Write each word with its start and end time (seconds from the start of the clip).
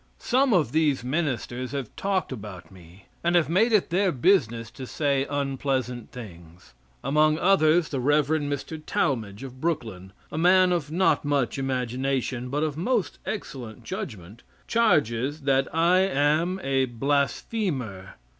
Some 0.17 0.51
of 0.51 0.71
these 0.71 1.03
ministers 1.03 1.73
have 1.73 1.95
talked 1.95 2.31
about 2.31 2.71
me, 2.71 3.05
and 3.23 3.35
have 3.35 3.49
made 3.49 3.71
it 3.71 3.91
their 3.91 4.11
business 4.11 4.71
to 4.71 4.87
say 4.87 5.27
unpleasant 5.29 6.11
things. 6.11 6.73
Among 7.03 7.37
others 7.37 7.89
the 7.89 7.99
Rev. 7.99 8.25
Mr. 8.29 8.81
Talmage, 8.83 9.43
of 9.43 9.61
Brooklyn 9.61 10.11
a 10.31 10.39
man 10.39 10.71
of 10.71 10.89
not 10.91 11.23
much 11.23 11.59
imagination, 11.59 12.49
but 12.49 12.63
of 12.63 12.77
most 12.77 13.19
excellent 13.27 13.83
judgment 13.83 14.41
charges 14.65 15.41
that 15.41 15.67
I 15.71 15.99
am 15.99 16.59
a 16.63 16.85
"blasphemer." 16.85 18.15